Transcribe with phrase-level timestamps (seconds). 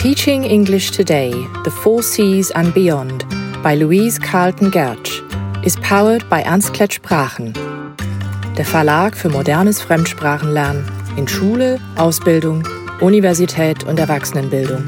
[0.00, 1.30] Teaching English Today,
[1.64, 3.26] The Four Cs and Beyond
[3.62, 5.20] by Louise Carlton Gertsch
[5.62, 7.52] is powered by Ernst Klett Sprachen,
[8.56, 12.66] der Verlag für modernes Fremdsprachenlernen in Schule, Ausbildung,
[13.02, 14.86] Universität und Erwachsenenbildung.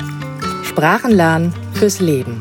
[0.64, 2.40] Sprachenlernen fürs Leben.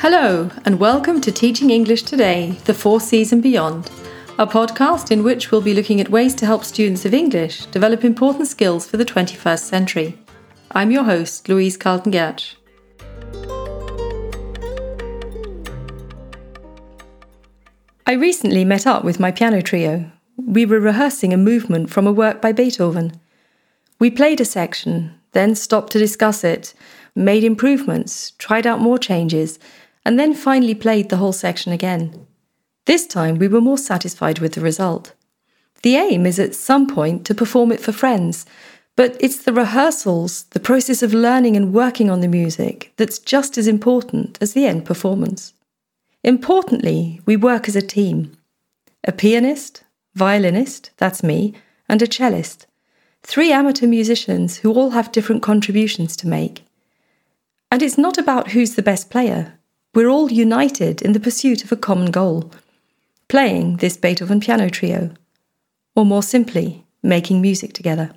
[0.00, 3.90] Hello, and welcome to Teaching English Today, The Four Cs and Beyond,
[4.38, 8.02] a podcast in which we'll be looking at ways to help students of English develop
[8.02, 10.18] important skills for the 21st century.
[10.76, 12.56] I'm your host, Louise Carlton Gertsch.
[18.06, 20.12] I recently met up with my piano trio.
[20.36, 23.18] We were rehearsing a movement from a work by Beethoven.
[23.98, 26.74] We played a section, then stopped to discuss it,
[27.14, 29.58] made improvements, tried out more changes,
[30.04, 32.26] and then finally played the whole section again.
[32.84, 35.14] This time we were more satisfied with the result.
[35.82, 38.44] The aim is at some point to perform it for friends,
[38.96, 43.58] but it's the rehearsals, the process of learning and working on the music, that's just
[43.58, 45.52] as important as the end performance.
[46.24, 48.32] Importantly, we work as a team
[49.04, 49.84] a pianist,
[50.16, 51.54] violinist, that's me,
[51.88, 52.66] and a cellist.
[53.22, 56.64] Three amateur musicians who all have different contributions to make.
[57.70, 59.54] And it's not about who's the best player.
[59.94, 62.50] We're all united in the pursuit of a common goal
[63.28, 65.10] playing this Beethoven piano trio.
[65.94, 68.10] Or more simply, making music together.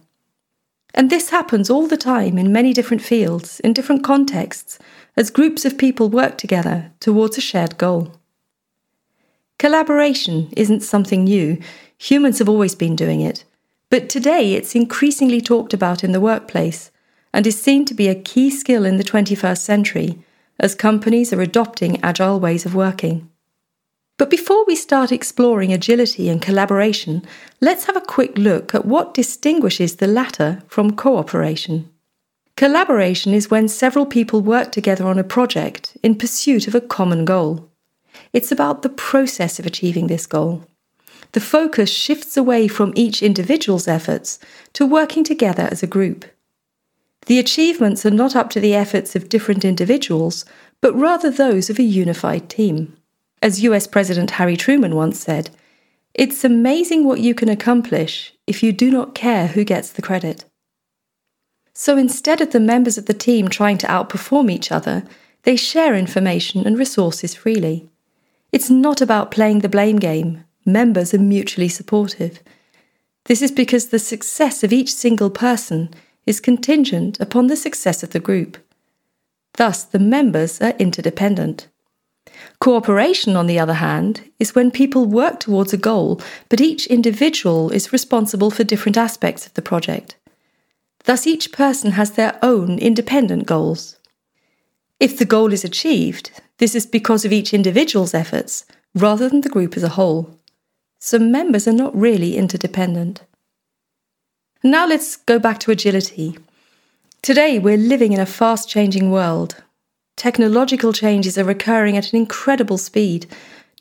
[0.94, 4.80] And this happens all the time in many different fields, in different contexts,
[5.16, 8.14] as groups of people work together towards a shared goal.
[9.58, 11.60] Collaboration isn't something new,
[11.98, 13.44] humans have always been doing it.
[13.90, 16.92] But today it's increasingly talked about in the workplace
[17.34, 20.24] and is seen to be a key skill in the 21st century
[20.60, 23.29] as companies are adopting agile ways of working.
[24.20, 27.24] But before we start exploring agility and collaboration,
[27.62, 31.90] let's have a quick look at what distinguishes the latter from cooperation.
[32.58, 37.24] Collaboration is when several people work together on a project in pursuit of a common
[37.24, 37.70] goal.
[38.34, 40.66] It's about the process of achieving this goal.
[41.32, 44.38] The focus shifts away from each individual's efforts
[44.74, 46.26] to working together as a group.
[47.28, 50.44] The achievements are not up to the efforts of different individuals,
[50.82, 52.98] but rather those of a unified team.
[53.42, 55.50] As US President Harry Truman once said,
[56.14, 60.44] it's amazing what you can accomplish if you do not care who gets the credit.
[61.74, 65.06] So instead of the members of the team trying to outperform each other,
[65.44, 67.90] they share information and resources freely.
[68.52, 72.44] It's not about playing the blame game, members are mutually supportive.
[73.26, 75.90] This is because the success of each single person
[76.26, 78.58] is contingent upon the success of the group.
[79.54, 81.69] Thus, the members are interdependent.
[82.60, 87.72] Cooperation, on the other hand, is when people work towards a goal, but each individual
[87.72, 90.16] is responsible for different aspects of the project.
[91.06, 93.98] Thus, each person has their own independent goals.
[95.00, 99.50] If the goal is achieved, this is because of each individual's efforts rather than the
[99.50, 100.38] group as a whole.
[101.00, 103.22] So, members are not really interdependent.
[104.62, 106.38] Now, let's go back to agility.
[107.22, 109.64] Today, we're living in a fast changing world
[110.20, 113.26] Technological changes are occurring at an incredible speed.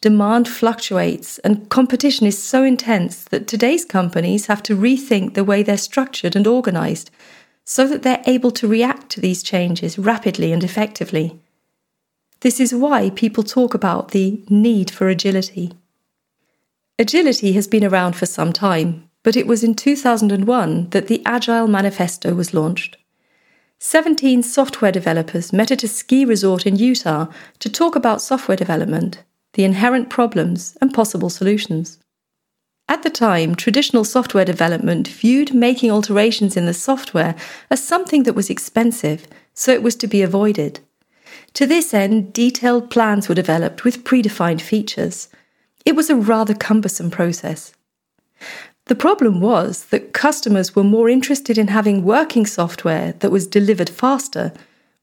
[0.01, 5.65] Demand fluctuates, and competition is so intense that today's companies have to rethink the way
[5.65, 7.11] they're structured and organized
[7.65, 11.41] so that they're able to react to these changes rapidly and effectively.
[12.39, 15.73] This is why people talk about the need for agility.
[17.01, 21.67] Agility has been around for some time, but it was in 2001 that the Agile
[21.67, 22.97] Manifesto was launched.
[23.81, 27.29] 17 software developers met at a ski resort in Utah
[27.61, 29.23] to talk about software development,
[29.53, 31.99] the inherent problems, and possible solutions.
[32.89, 37.37] At the time, traditional software development viewed making alterations in the software
[37.71, 40.81] as something that was expensive, so it was to be avoided.
[41.55, 45.29] To this end, detailed plans were developed with predefined features.
[45.85, 47.73] It was a rather cumbersome process.
[48.89, 53.91] The problem was that customers were more interested in having working software that was delivered
[53.91, 54.53] faster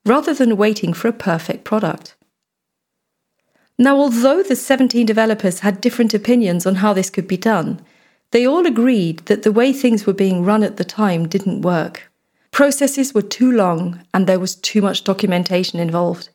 [0.04, 2.16] rather than waiting for a perfect product.
[3.78, 7.80] Now, although the 17 developers had different opinions on how this could be done,
[8.32, 12.12] they all agreed that the way things were being run at the time didn't work.
[12.52, 16.30] Processes were too long and there was too much documentation involved.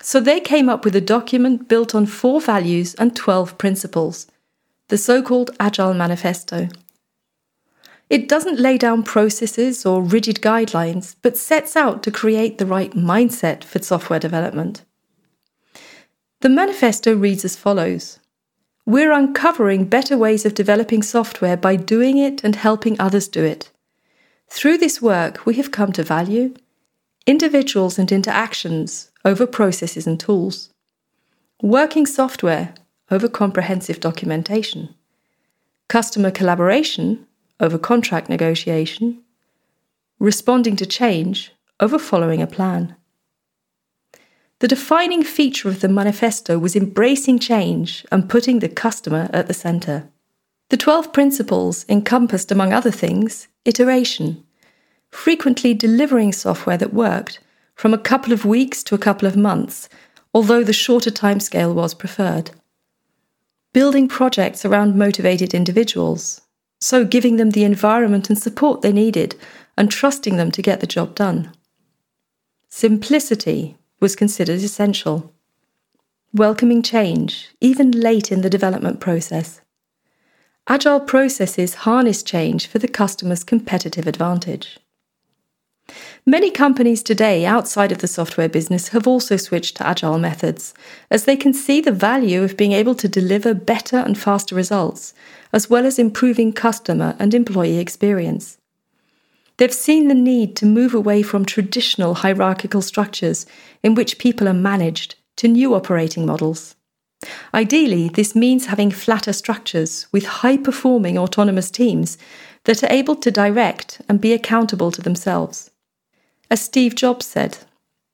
[0.00, 4.28] So they came up with a document built on four values and 12 principles
[4.88, 6.68] the so called Agile Manifesto.
[8.08, 12.92] It doesn't lay down processes or rigid guidelines, but sets out to create the right
[12.92, 14.84] mindset for software development.
[16.40, 18.20] The manifesto reads as follows
[18.84, 23.70] We're uncovering better ways of developing software by doing it and helping others do it.
[24.48, 26.54] Through this work, we have come to value
[27.26, 30.70] individuals and interactions over processes and tools,
[31.60, 32.72] working software
[33.10, 34.94] over comprehensive documentation,
[35.88, 37.26] customer collaboration
[37.60, 39.22] over contract negotiation,
[40.18, 42.96] responding to change over following a plan.
[44.60, 49.54] The defining feature of the manifesto was embracing change and putting the customer at the
[49.54, 50.08] centre.
[50.70, 54.42] The 12 principles encompassed, among other things, iteration,
[55.10, 57.38] frequently delivering software that worked
[57.74, 59.88] from a couple of weeks to a couple of months,
[60.32, 62.50] although the shorter timescale was preferred.
[63.76, 66.40] Building projects around motivated individuals,
[66.80, 69.36] so giving them the environment and support they needed
[69.76, 71.52] and trusting them to get the job done.
[72.70, 75.34] Simplicity was considered essential.
[76.32, 79.60] Welcoming change, even late in the development process.
[80.66, 84.78] Agile processes harness change for the customer's competitive advantage.
[86.28, 90.74] Many companies today outside of the software business have also switched to agile methods,
[91.08, 95.14] as they can see the value of being able to deliver better and faster results,
[95.52, 98.58] as well as improving customer and employee experience.
[99.58, 103.46] They've seen the need to move away from traditional hierarchical structures
[103.82, 106.74] in which people are managed to new operating models.
[107.54, 112.18] Ideally, this means having flatter structures with high performing autonomous teams
[112.64, 115.70] that are able to direct and be accountable to themselves.
[116.50, 117.58] As Steve Jobs said,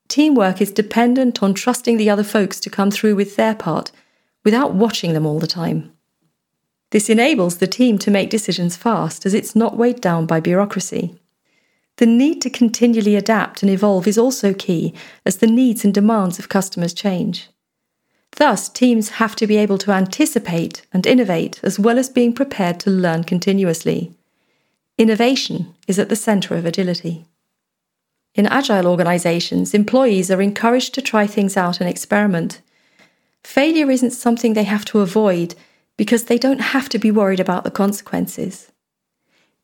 [0.07, 3.91] teamwork is dependent on trusting the other folks to come through with their part
[4.43, 5.91] without watching them all the time.
[6.89, 11.15] This enables the team to make decisions fast as it's not weighed down by bureaucracy.
[11.97, 14.93] The need to continually adapt and evolve is also key
[15.25, 17.49] as the needs and demands of customers change.
[18.37, 22.79] Thus, teams have to be able to anticipate and innovate as well as being prepared
[22.81, 24.11] to learn continuously.
[24.97, 27.25] Innovation is at the centre of agility.
[28.35, 32.61] In agile organizations, employees are encouraged to try things out and experiment.
[33.43, 35.53] Failure isn't something they have to avoid
[35.97, 38.71] because they don't have to be worried about the consequences.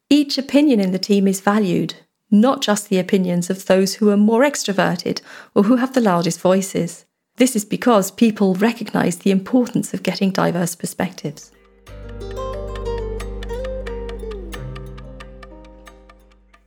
[0.07, 1.95] Each opinion in the team is valued,
[2.29, 5.21] not just the opinions of those who are more extroverted
[5.55, 7.05] or who have the loudest voices.
[7.37, 11.51] This is because people recognize the importance of getting diverse perspectives.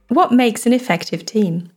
[0.09, 1.71] What makes an effective team?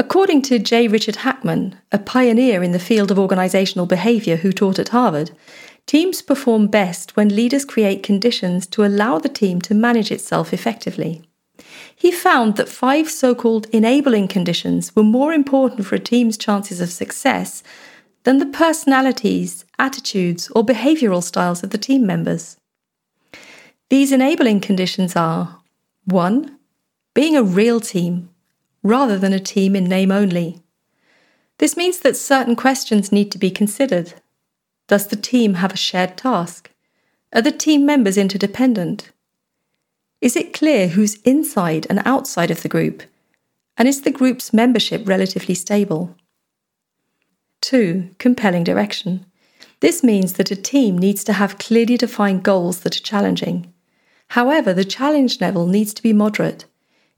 [0.00, 0.88] According to J.
[0.88, 5.30] Richard Hackman, a pioneer in the field of organizational behavior who taught at Harvard,
[5.84, 11.20] teams perform best when leaders create conditions to allow the team to manage itself effectively.
[11.94, 16.80] He found that five so called enabling conditions were more important for a team's chances
[16.80, 17.62] of success
[18.22, 22.56] than the personalities, attitudes, or behavioral styles of the team members.
[23.90, 25.60] These enabling conditions are
[26.06, 26.56] 1.
[27.12, 28.29] Being a real team
[28.82, 30.62] rather than a team in name only.
[31.58, 34.14] This means that certain questions need to be considered.
[34.88, 36.70] Does the team have a shared task?
[37.32, 39.10] Are the team members interdependent?
[40.20, 43.02] Is it clear who's inside and outside of the group?
[43.76, 46.16] And is the group's membership relatively stable?
[47.60, 48.10] 2.
[48.18, 49.26] Compelling direction.
[49.80, 53.72] This means that a team needs to have clearly defined goals that are challenging.
[54.28, 56.64] However, the challenge level needs to be moderate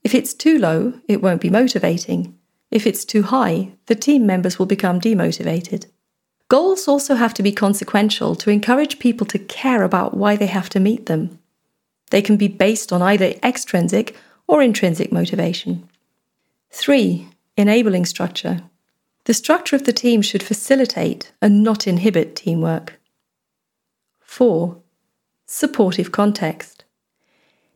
[0.04, 2.36] if it's too low, it won't be motivating.
[2.70, 5.86] If it's too high, the team members will become demotivated.
[6.48, 10.68] Goals also have to be consequential to encourage people to care about why they have
[10.70, 11.38] to meet them.
[12.10, 14.16] They can be based on either extrinsic
[14.46, 15.88] or intrinsic motivation.
[16.70, 17.28] 3.
[17.56, 18.62] Enabling structure.
[19.24, 23.00] The structure of the team should facilitate and not inhibit teamwork.
[24.20, 24.76] 4.
[25.46, 26.71] Supportive context.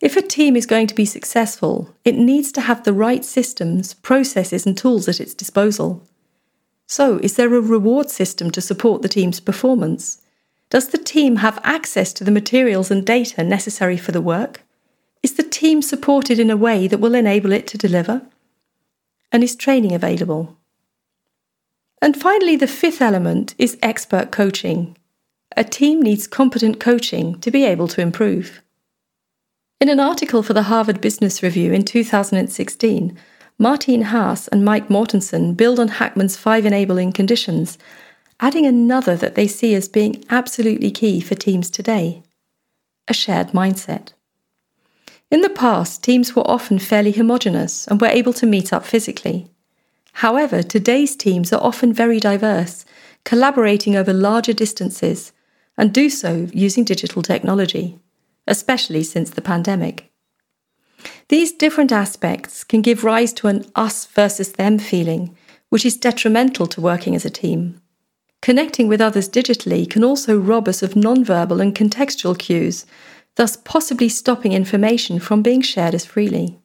[0.01, 3.95] If a team is going to be successful, it needs to have the right systems,
[3.95, 6.07] processes, and tools at its disposal.
[6.87, 10.23] So, is there a reward system to support the team's performance?
[10.69, 14.63] Does the team have access to the materials and data necessary for the work?
[15.23, 18.23] Is the team supported in a way that will enable it to deliver?
[19.33, 20.57] And is training available?
[22.03, 24.97] And finally, the fifth element is expert coaching.
[25.57, 28.61] A team needs competent coaching to be able to improve.
[29.79, 33.15] In an article for the Harvard Business Review in 2016,
[33.59, 37.77] Martine Haas and Mike Mortensen build on Hackman's five enabling conditions,
[38.41, 42.23] adding another that they see as being absolutely key for teams today
[43.07, 44.15] a shared mindset.
[45.31, 49.51] In the past, teams were often fairly homogenous and were able to meet up physically.
[50.15, 52.87] However, today's teams are often very diverse,
[53.25, 55.33] collaborating over larger distances,
[55.77, 58.01] and do so using digital technology
[58.47, 60.13] especially since the pandemic.
[61.29, 65.37] These different aspects can give rise to an us versus them feeling,
[65.69, 67.81] which is detrimental to working as a team.
[68.43, 72.87] Connecting with others digitally can also rob us of nonverbal and contextual cues,
[73.35, 76.59] thus possibly stopping information from being shared as freely.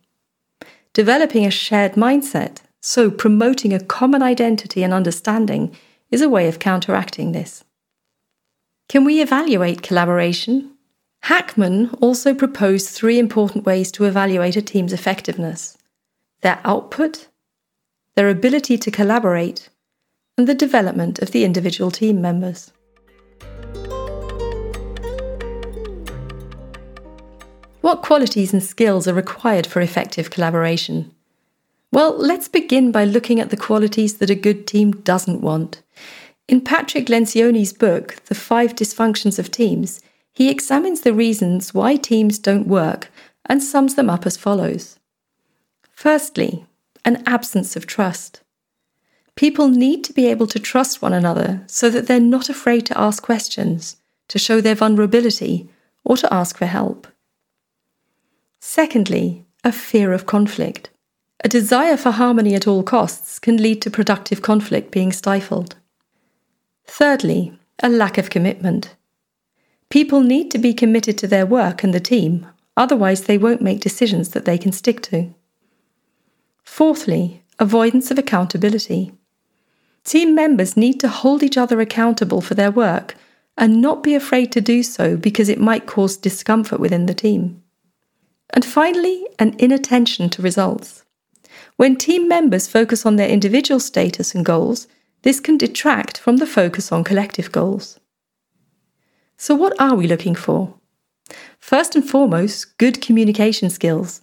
[0.94, 5.76] Developing a shared mindset, so promoting a common identity and understanding,
[6.10, 7.64] is a way of counteracting this.
[8.90, 10.78] Can we evaluate collaboration?
[11.24, 15.78] Hackman also proposed three important ways to evaluate a team's effectiveness
[16.42, 17.28] their output,
[18.16, 19.70] their ability to collaborate,
[20.36, 22.72] and the development of the individual team members.
[27.82, 31.12] What qualities and skills are required for effective collaboration?
[31.92, 35.84] Well, let's begin by looking at the qualities that a good team doesn't want.
[36.48, 40.01] In Patrick Lencioni's book, The Five Dysfunctions of Teams,
[40.34, 43.12] he examines the reasons why teams don't work
[43.46, 44.98] and sums them up as follows.
[45.92, 46.66] Firstly,
[47.04, 48.42] an absence of trust.
[49.36, 53.00] People need to be able to trust one another so that they're not afraid to
[53.00, 53.98] ask questions,
[54.28, 55.70] to show their vulnerability,
[56.04, 57.08] or to ask for help.
[58.60, 60.90] Secondly, a fear of conflict.
[61.44, 65.76] A desire for harmony at all costs can lead to productive conflict being stifled.
[66.86, 68.96] Thirdly, a lack of commitment.
[69.92, 73.82] People need to be committed to their work and the team, otherwise, they won't make
[73.82, 75.34] decisions that they can stick to.
[76.64, 79.12] Fourthly, avoidance of accountability.
[80.06, 83.16] Team members need to hold each other accountable for their work
[83.58, 87.62] and not be afraid to do so because it might cause discomfort within the team.
[88.52, 91.04] And finally, an inattention to results.
[91.76, 94.88] When team members focus on their individual status and goals,
[95.24, 98.00] this can detract from the focus on collective goals.
[99.42, 100.76] So, what are we looking for?
[101.58, 104.22] First and foremost, good communication skills,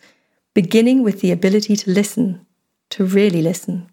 [0.54, 2.46] beginning with the ability to listen,
[2.90, 3.90] to really listen.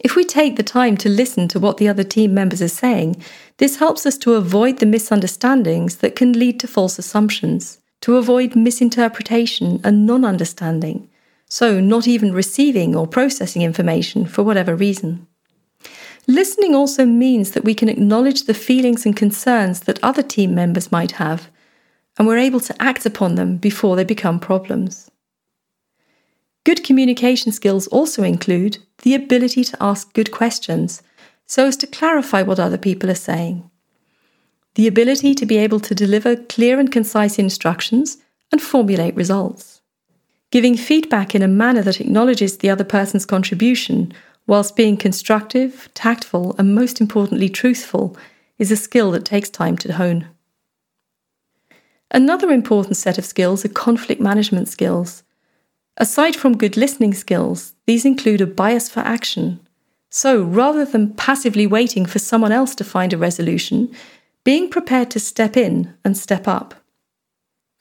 [0.00, 3.22] If we take the time to listen to what the other team members are saying,
[3.58, 8.56] this helps us to avoid the misunderstandings that can lead to false assumptions, to avoid
[8.56, 11.10] misinterpretation and non understanding,
[11.44, 15.26] so not even receiving or processing information for whatever reason.
[16.30, 20.92] Listening also means that we can acknowledge the feelings and concerns that other team members
[20.92, 21.50] might have,
[22.18, 25.10] and we're able to act upon them before they become problems.
[26.64, 31.02] Good communication skills also include the ability to ask good questions
[31.46, 33.70] so as to clarify what other people are saying,
[34.74, 38.18] the ability to be able to deliver clear and concise instructions
[38.52, 39.80] and formulate results,
[40.50, 44.12] giving feedback in a manner that acknowledges the other person's contribution
[44.48, 48.16] whilst being constructive, tactful, and most importantly, truthful,
[48.58, 50.26] is a skill that takes time to hone.
[52.10, 55.22] Another important set of skills are conflict management skills.
[55.98, 59.60] Aside from good listening skills, these include a bias for action.
[60.10, 63.94] So, rather than passively waiting for someone else to find a resolution,
[64.44, 66.74] being prepared to step in and step up.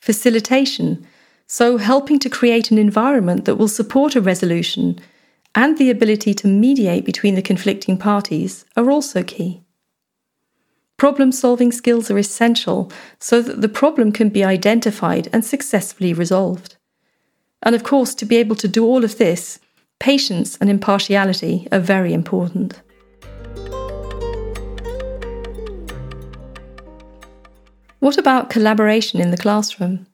[0.01, 1.07] Facilitation,
[1.47, 4.99] so helping to create an environment that will support a resolution
[5.57, 9.63] and the ability to mediate between the conflicting parties are also key.
[10.97, 16.77] Problem solving skills are essential so that the problem can be identified and successfully resolved.
[17.63, 19.59] And of course, to be able to do all of this,
[19.97, 22.79] patience and impartiality are very important.
[27.97, 30.05] What about collaboration in the classroom?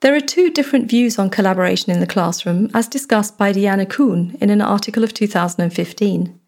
[0.00, 4.36] There are two different views on collaboration in the classroom, as discussed by Deanna Kuhn
[4.40, 6.38] in an article of 2015.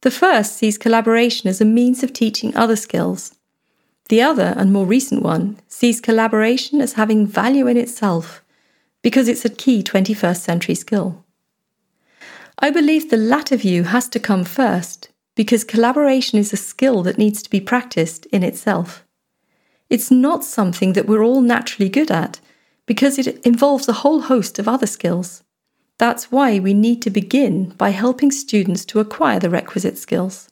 [0.00, 3.36] The first sees collaboration as a means of teaching other skills.
[4.08, 8.42] The other, and more recent one, sees collaboration as having value in itself,
[9.02, 11.24] because it's a key 21st century skill.
[12.58, 17.18] I believe the latter view has to come first, because collaboration is a skill that
[17.18, 19.04] needs to be practiced in itself.
[19.88, 22.40] It's not something that we're all naturally good at,
[22.86, 25.42] because it involves a whole host of other skills.
[25.98, 30.48] That's why we need to begin by helping students to acquire the requisite skills.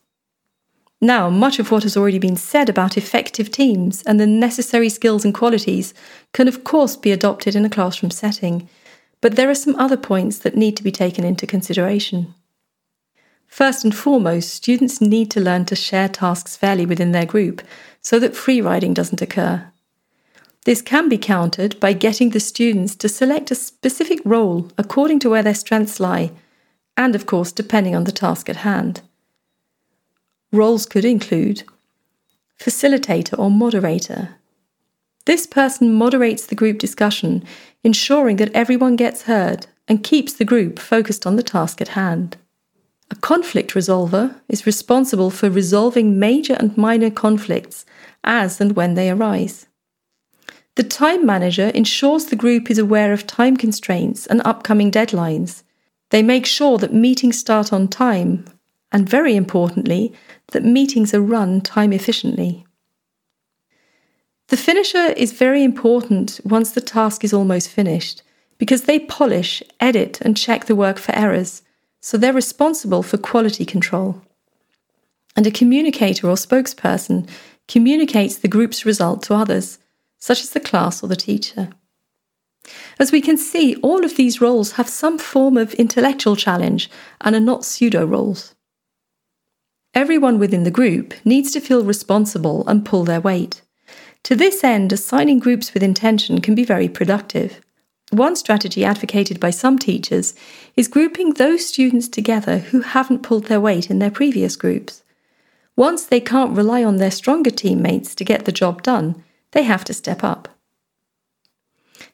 [1.01, 5.25] Now, much of what has already been said about effective teams and the necessary skills
[5.25, 5.95] and qualities
[6.33, 8.69] can, of course, be adopted in a classroom setting,
[9.21, 12.35] but there are some other points that need to be taken into consideration.
[13.49, 17.63] First and foremost, students need to learn to share tasks fairly within their group
[18.01, 19.72] so that free riding doesn't occur.
[20.65, 25.31] This can be countered by getting the students to select a specific role according to
[25.31, 26.31] where their strengths lie,
[26.97, 29.01] and of course, depending on the task at hand.
[30.53, 31.65] Roles could include
[32.59, 34.37] facilitator or moderator,
[35.25, 37.45] This person moderates the group discussion,
[37.85, 42.37] ensuring that everyone gets heard and keeps the group focused on the task at hand.
[43.11, 47.85] A conflict resolver is responsible for resolving major and minor conflicts
[48.25, 49.67] as and when they arise.
[50.75, 55.63] The time manager ensures the group is aware of time constraints and upcoming deadlines.
[56.11, 58.47] They make sure that meetings start on time,
[58.91, 60.15] and very importantly,
[60.53, 62.65] that meetings are run time efficiently.
[64.49, 68.23] The finisher is very important once the task is almost finished
[68.59, 71.63] because they polish, edit, and check the work for errors,
[72.01, 74.23] so they're responsible for quality control.
[75.35, 77.29] And a communicator or spokesperson
[77.67, 79.79] communicates the group's result to others,
[80.23, 81.69] such as the class or the teacher.
[82.97, 86.89] As we can see, all of these roles have some form of intellectual challenge
[87.23, 88.55] and are not pseudo roles.
[89.95, 93.63] Everyone within the group needs to feel responsible and pull their weight.
[94.23, 97.61] To this end, assigning groups with intention can be very productive.
[98.13, 100.35] One strategy advocated by some teachers
[100.77, 105.03] is grouping those students together who haven't pulled their weight in their previous groups.
[105.75, 109.85] Once they can't rely on their stronger teammates to get the job done, they have
[109.85, 110.49] to step up.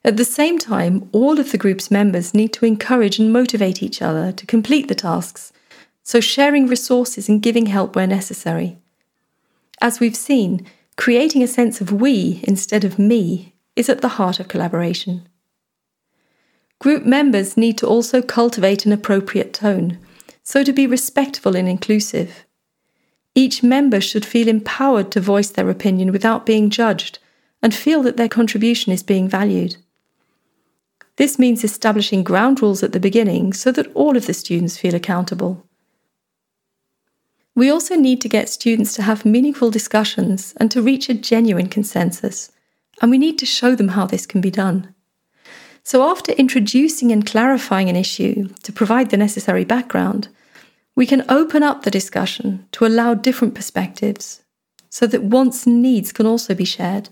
[0.05, 4.01] At the same time, all of the group's members need to encourage and motivate each
[4.01, 5.53] other to complete the tasks,
[6.03, 8.79] so sharing resources and giving help where necessary.
[9.81, 10.67] As we've seen,
[10.97, 15.29] creating a sense of we instead of me is at the heart of collaboration.
[16.79, 19.99] Group members need to also cultivate an appropriate tone,
[20.43, 22.45] so to be respectful and inclusive.
[23.35, 27.19] Each member should feel empowered to voice their opinion without being judged
[27.63, 29.77] and feel that their contribution is being valued.
[31.17, 34.95] This means establishing ground rules at the beginning so that all of the students feel
[34.95, 35.67] accountable.
[37.57, 41.67] We also need to get students to have meaningful discussions and to reach a genuine
[41.69, 42.53] consensus,
[43.03, 44.95] and we need to show them how this can be done.
[45.83, 50.29] So, after introducing and clarifying an issue to provide the necessary background,
[50.95, 54.45] we can open up the discussion to allow different perspectives
[54.89, 57.09] so that wants and needs can also be shared.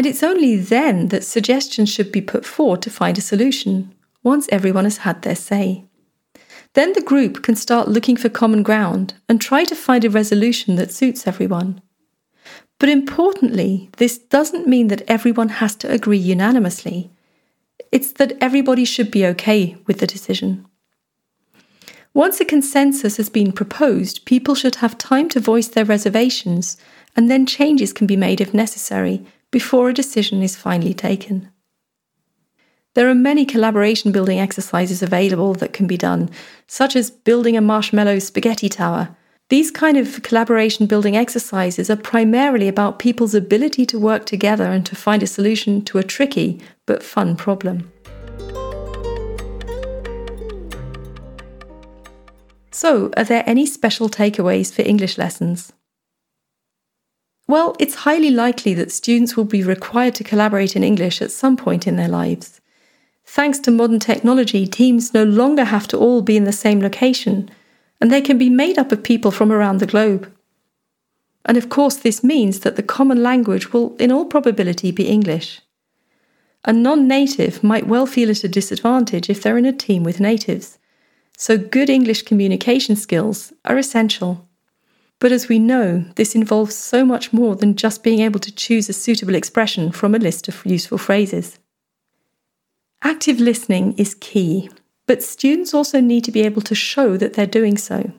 [0.00, 4.48] And it's only then that suggestions should be put forward to find a solution, once
[4.50, 5.84] everyone has had their say.
[6.72, 10.76] Then the group can start looking for common ground and try to find a resolution
[10.76, 11.82] that suits everyone.
[12.78, 17.10] But importantly, this doesn't mean that everyone has to agree unanimously.
[17.92, 20.64] It's that everybody should be okay with the decision.
[22.14, 26.78] Once a consensus has been proposed, people should have time to voice their reservations,
[27.14, 31.50] and then changes can be made if necessary before a decision is finally taken.
[32.94, 36.28] There are many collaboration building exercises available that can be done,
[36.66, 39.16] such as building a marshmallow spaghetti tower.
[39.48, 44.84] These kind of collaboration building exercises are primarily about people's ability to work together and
[44.86, 47.92] to find a solution to a tricky but fun problem.
[52.72, 55.72] So, are there any special takeaways for English lessons?
[57.50, 61.56] Well, it's highly likely that students will be required to collaborate in English at some
[61.56, 62.60] point in their lives.
[63.24, 67.50] Thanks to modern technology, teams no longer have to all be in the same location,
[68.00, 70.32] and they can be made up of people from around the globe.
[71.44, 75.60] And of course, this means that the common language will, in all probability, be English.
[76.64, 80.20] A non native might well feel at a disadvantage if they're in a team with
[80.20, 80.78] natives
[81.40, 84.46] so good English communication skills are essential.
[85.20, 88.88] But as we know, this involves so much more than just being able to choose
[88.88, 91.58] a suitable expression from a list of useful phrases.
[93.02, 94.70] Active listening is key,
[95.06, 98.12] but students also need to be able to show that they're doing so.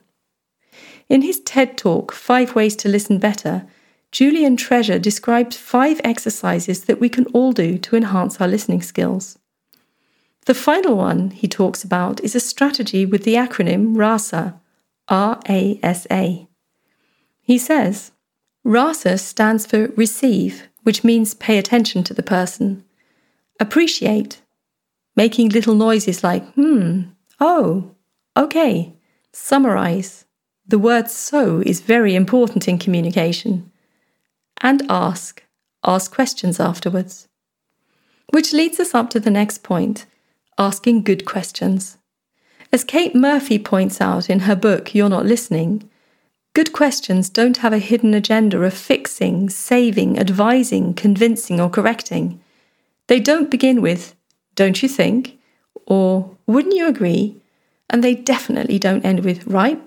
[1.08, 3.66] In his TED Talk, Five Ways to Listen Better,
[4.12, 9.38] Julian Treasure describes five exercises that we can all do to enhance our listening skills.
[10.46, 14.60] The final one he talks about is a strategy with the acronym RASA,
[15.08, 16.46] R A S A.
[17.42, 18.12] He says,
[18.64, 22.84] RASA stands for receive, which means pay attention to the person,
[23.60, 24.40] appreciate,
[25.16, 27.02] making little noises like hmm,
[27.40, 27.94] oh,
[28.36, 28.94] okay,
[29.32, 30.24] summarize.
[30.66, 33.70] The word so is very important in communication.
[34.60, 35.42] And ask,
[35.84, 37.28] ask questions afterwards.
[38.30, 40.06] Which leads us up to the next point
[40.58, 41.98] asking good questions.
[42.72, 45.88] As Kate Murphy points out in her book, You're Not Listening,
[46.54, 52.40] good questions don't have a hidden agenda of fixing, saving, advising, convincing, or correcting.
[53.08, 54.14] They don't begin with,
[54.54, 55.38] Don't you think?
[55.86, 57.40] or Wouldn't you agree?
[57.90, 59.80] And they definitely don't end with, Right?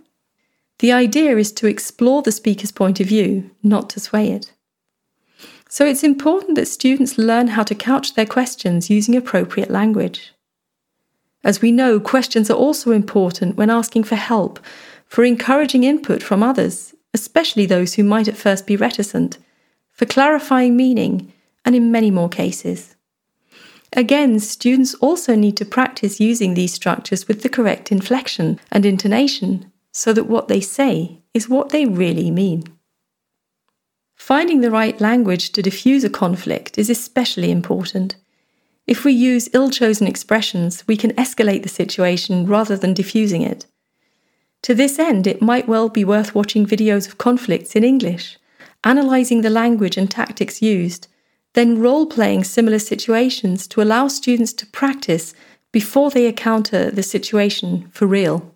[0.80, 4.52] The idea is to explore the speaker's point of view, not to sway it.
[5.70, 10.34] So it's important that students learn how to couch their questions using appropriate language.
[11.44, 14.60] As we know, questions are also important when asking for help,
[15.06, 19.38] for encouraging input from others, especially those who might at first be reticent,
[19.92, 21.32] for clarifying meaning,
[21.64, 22.96] and in many more cases.
[23.94, 29.72] Again, students also need to practice using these structures with the correct inflection and intonation
[29.92, 32.64] so that what they say is what they really mean.
[34.16, 38.16] Finding the right language to diffuse a conflict is especially important.
[38.88, 43.66] If we use ill chosen expressions, we can escalate the situation rather than diffusing it.
[44.66, 48.40] To this end, it might well be worth watching videos of conflicts in English,
[48.84, 51.08] analysing the language and tactics used,
[51.54, 55.36] then role playing similar situations to allow students to practice
[55.72, 58.52] before they encounter the situation for real.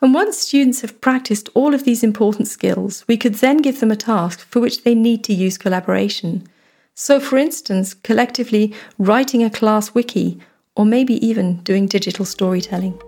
[0.00, 3.90] And once students have practiced all of these important skills, we could then give them
[3.90, 6.46] a task for which they need to use collaboration
[6.98, 10.40] so, for instance, collectively writing a class wiki,
[10.74, 12.98] or maybe even doing digital storytelling.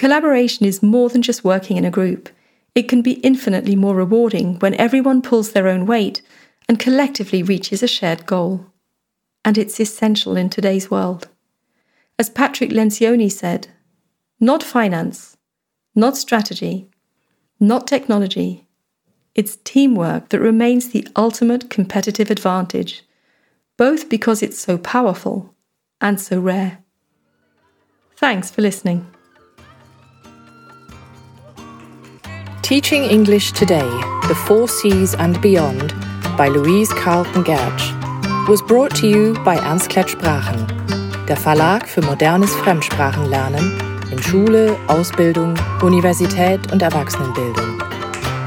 [0.00, 2.30] Collaboration is more than just working in a group.
[2.74, 6.22] It can be infinitely more rewarding when everyone pulls their own weight
[6.66, 8.64] and collectively reaches a shared goal.
[9.44, 11.28] And it's essential in today's world.
[12.18, 13.68] As Patrick Lencioni said,
[14.40, 15.36] not finance,
[15.94, 16.88] not strategy,
[17.60, 18.66] not technology.
[19.34, 23.02] It's teamwork that remains the ultimate competitive advantage,
[23.76, 25.54] both because it's so powerful
[26.00, 26.78] and so rare.
[28.16, 29.06] Thanks for listening.
[32.70, 33.90] Teaching English Today,
[34.28, 35.92] The Four Cs and Beyond
[36.36, 40.68] by Louise Carlton Gertsch was brought to you by Ernst Klett Sprachen,
[41.26, 43.76] der Verlag für modernes Fremdsprachenlernen
[44.12, 47.82] in Schule, Ausbildung, Universität und Erwachsenenbildung.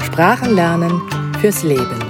[0.06, 1.02] Sprachen lernen
[1.42, 2.03] fürs Leben.